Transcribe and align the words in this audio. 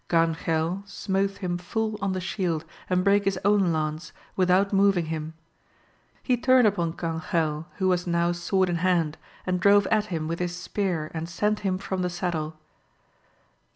Ganjel 0.09 0.81
smote 0.89 1.37
him 1.43 1.59
fuU 1.59 1.95
on 2.01 2.13
the 2.13 2.19
shield 2.19 2.65
and 2.89 3.03
brake 3.03 3.25
his 3.25 3.37
own 3.45 3.71
lance 3.71 4.11
without 4.35 4.73
moving 4.73 5.05
him; 5.13 5.35
he 6.23 6.35
turned 6.35 6.65
upon 6.65 6.93
Ganjel 6.93 7.67
who 7.75 7.87
was 7.87 8.07
now 8.07 8.31
sword 8.31 8.67
in 8.67 8.77
hand, 8.77 9.19
and 9.45 9.59
drove 9.59 9.85
at 9.91 10.05
him 10.07 10.27
with 10.27 10.39
his 10.39 10.55
spear 10.55 11.11
and 11.13 11.29
sent 11.29 11.59
him 11.59 11.77
from 11.77 12.01
the 12.01 12.09
saddle. 12.09 12.55